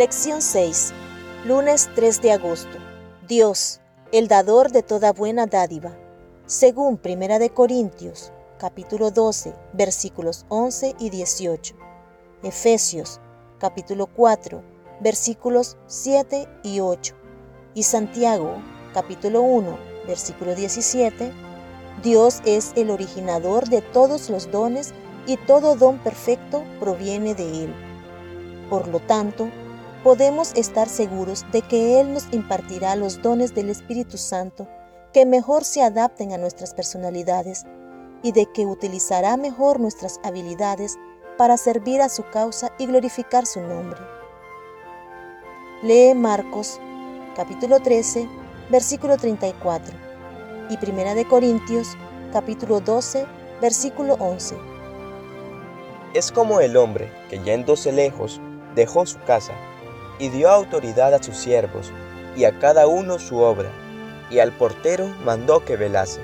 [0.00, 0.94] Lección 6.
[1.44, 2.78] Lunes 3 de agosto.
[3.28, 5.94] Dios, el dador de toda buena dádiva.
[6.46, 11.74] Según Primera de Corintios, capítulo 12, versículos 11 y 18.
[12.42, 13.20] Efesios,
[13.58, 14.62] capítulo 4,
[15.02, 17.14] versículos 7 y 8.
[17.74, 18.54] Y Santiago,
[18.94, 21.30] capítulo 1, versículo 17.
[22.02, 24.94] Dios es el originador de todos los dones
[25.26, 27.74] y todo don perfecto proviene de Él.
[28.70, 29.50] Por lo tanto,
[30.02, 34.66] podemos estar seguros de que Él nos impartirá los dones del Espíritu Santo
[35.12, 37.64] que mejor se adapten a nuestras personalidades
[38.22, 40.98] y de que utilizará mejor nuestras habilidades
[41.36, 43.98] para servir a su causa y glorificar su nombre.
[45.82, 46.78] Lee Marcos
[47.34, 48.28] capítulo 13,
[48.70, 49.94] versículo 34
[50.70, 51.88] y Primera de Corintios
[52.32, 53.26] capítulo 12,
[53.60, 54.56] versículo 11.
[56.14, 58.40] Es como el hombre que yéndose lejos
[58.74, 59.52] dejó su casa
[60.20, 61.90] y dio autoridad a sus siervos
[62.36, 63.70] y a cada uno su obra,
[64.30, 66.20] y al portero mandó que velase.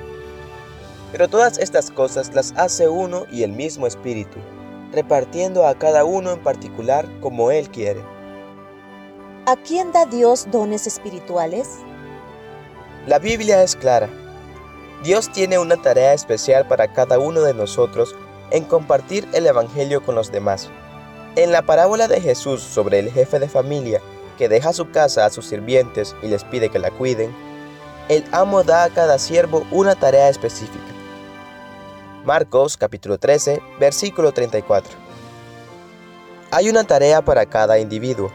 [1.11, 4.37] Pero todas estas cosas las hace uno y el mismo Espíritu,
[4.91, 8.01] repartiendo a cada uno en particular como Él quiere.
[9.45, 11.69] ¿A quién da Dios dones espirituales?
[13.07, 14.09] La Biblia es clara.
[15.03, 18.15] Dios tiene una tarea especial para cada uno de nosotros
[18.51, 20.69] en compartir el Evangelio con los demás.
[21.37, 24.01] En la parábola de Jesús sobre el jefe de familia
[24.39, 27.31] que deja su casa a sus sirvientes y les pide que la cuiden,
[28.09, 30.83] el amo da a cada siervo una tarea específica.
[32.25, 34.91] Marcos capítulo 13, versículo 34.
[36.49, 38.31] Hay una tarea para cada individuo,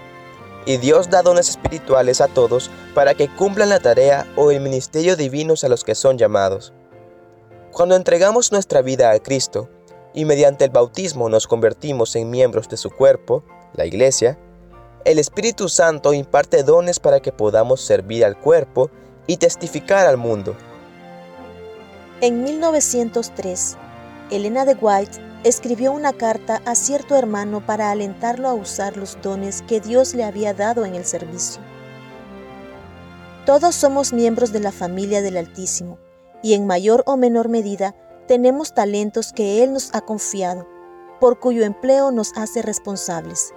[0.65, 5.17] y Dios da dones espirituales a todos para que cumplan la tarea o el ministerio
[5.17, 6.73] divinos a los que son llamados.
[7.73, 9.69] Cuando entregamos nuestra vida a Cristo,
[10.15, 14.39] y mediante el bautismo nos convertimos en miembros de su cuerpo, la iglesia,
[15.05, 18.91] el Espíritu Santo imparte dones para que podamos servir al cuerpo
[19.27, 20.55] y testificar al mundo.
[22.21, 23.77] En 1903,
[24.31, 29.63] Elena de White escribió una carta a cierto hermano para alentarlo a usar los dones
[29.63, 31.61] que Dios le había dado en el servicio.
[33.45, 35.99] Todos somos miembros de la familia del Altísimo
[36.45, 37.97] y en mayor o menor medida
[38.33, 40.67] tenemos talentos que Él nos ha confiado,
[41.21, 43.53] por cuyo empleo nos hace responsables.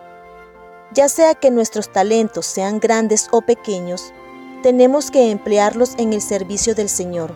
[0.94, 4.14] Ya sea que nuestros talentos sean grandes o pequeños,
[4.64, 7.34] tenemos que emplearlos en el servicio del Señor.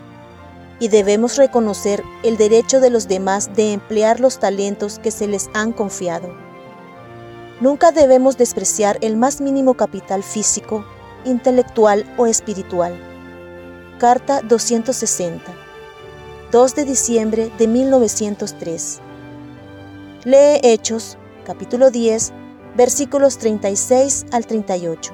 [0.80, 5.48] Y debemos reconocer el derecho de los demás de emplear los talentos que se les
[5.54, 6.28] han confiado.
[7.62, 10.84] Nunca debemos despreciar el más mínimo capital físico,
[11.24, 13.00] intelectual o espiritual.
[13.98, 15.59] Carta 260
[16.52, 19.00] 2 de diciembre de 1903.
[20.24, 21.16] Lee Hechos,
[21.46, 22.32] capítulo 10,
[22.76, 25.12] versículos 36 al 38.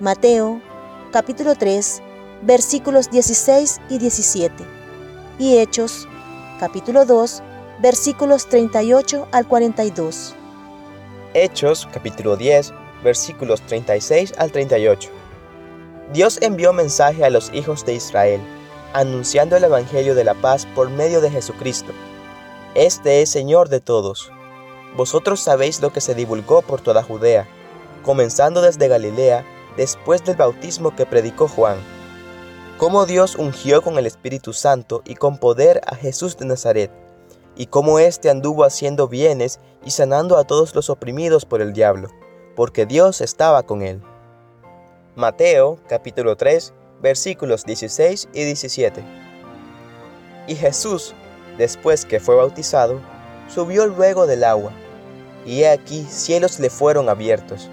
[0.00, 0.62] Mateo,
[1.12, 2.02] capítulo 3,
[2.40, 4.64] versículos 16 y 17.
[5.38, 6.08] Y Hechos,
[6.58, 7.42] capítulo 2,
[7.82, 10.34] versículos 38 al 42.
[11.34, 12.72] Hechos, capítulo 10,
[13.04, 15.10] versículos 36 al 38.
[16.14, 18.40] Dios envió mensaje a los hijos de Israel
[18.92, 21.92] anunciando el Evangelio de la paz por medio de Jesucristo.
[22.74, 24.32] Este es Señor de todos.
[24.96, 27.46] Vosotros sabéis lo que se divulgó por toda Judea,
[28.02, 29.44] comenzando desde Galilea,
[29.76, 31.78] después del bautismo que predicó Juan,
[32.78, 36.90] cómo Dios ungió con el Espíritu Santo y con poder a Jesús de Nazaret,
[37.54, 42.08] y cómo éste anduvo haciendo bienes y sanando a todos los oprimidos por el diablo,
[42.56, 44.02] porque Dios estaba con él.
[45.14, 46.72] Mateo capítulo 3
[47.02, 49.02] versículos 16 y 17.
[50.46, 51.14] Y Jesús,
[51.58, 53.00] después que fue bautizado,
[53.48, 54.72] subió luego del agua,
[55.44, 57.70] y he aquí cielos le fueron abiertos,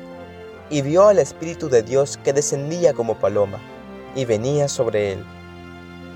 [0.69, 3.59] y vio al Espíritu de Dios que descendía como paloma,
[4.15, 5.25] y venía sobre él.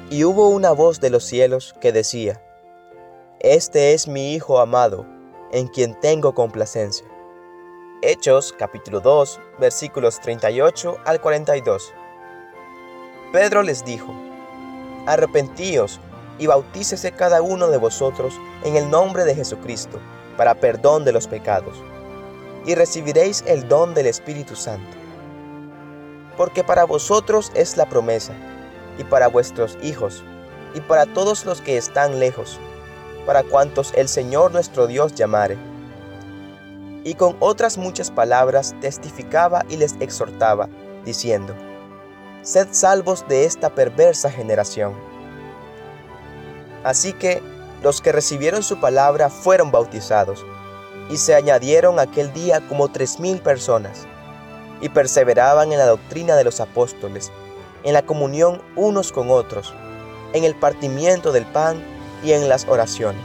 [0.09, 2.41] Y hubo una voz de los cielos que decía,
[3.39, 5.05] Este es mi Hijo amado,
[5.51, 7.07] en quien tengo complacencia.
[8.01, 11.93] Hechos capítulo 2 versículos 38 al 42.
[13.31, 14.13] Pedro les dijo,
[15.07, 16.01] Arrepentíos
[16.37, 19.99] y bautícese cada uno de vosotros en el nombre de Jesucristo,
[20.35, 21.81] para perdón de los pecados,
[22.65, 24.97] y recibiréis el don del Espíritu Santo.
[26.35, 28.33] Porque para vosotros es la promesa,
[28.97, 30.23] y para vuestros hijos,
[30.73, 32.59] y para todos los que están lejos,
[33.25, 35.57] para cuantos el Señor nuestro Dios llamare.
[37.05, 40.67] Y con otras muchas palabras testificaba y les exhortaba,
[41.05, 41.55] diciendo,
[42.43, 44.93] sed salvos de esta perversa generación.
[46.83, 47.41] Así que
[47.83, 50.45] los que recibieron su palabra fueron bautizados,
[51.09, 54.07] y se añadieron aquel día como tres mil personas.
[54.81, 57.31] y perseveraban en la doctrina de los apóstoles,
[57.83, 59.73] en la comunión unos con otros,
[60.33, 61.81] en el partimiento del pan
[62.23, 63.23] y en las oraciones.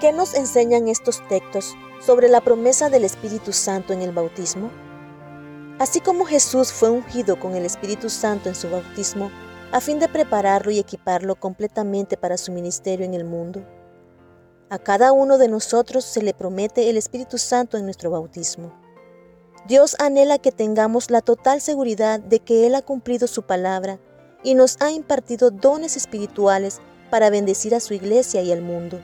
[0.00, 4.70] ¿Qué nos enseñan estos textos sobre la promesa del Espíritu Santo en el bautismo?
[5.82, 9.32] Así como Jesús fue ungido con el Espíritu Santo en su bautismo,
[9.72, 13.66] a fin de prepararlo y equiparlo completamente para su ministerio en el mundo.
[14.70, 18.72] A cada uno de nosotros se le promete el Espíritu Santo en nuestro bautismo.
[19.66, 23.98] Dios anhela que tengamos la total seguridad de que Él ha cumplido su palabra
[24.44, 26.80] y nos ha impartido dones espirituales
[27.10, 29.00] para bendecir a su iglesia y al mundo.